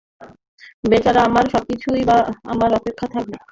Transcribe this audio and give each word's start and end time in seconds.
বেচারা 0.83 1.21
আর 1.31 1.45
কতক্ষণই 1.53 2.03
বা 2.09 2.17
আমার 2.51 2.69
অপেক্ষায় 2.79 3.11
থাকবে! 3.15 3.35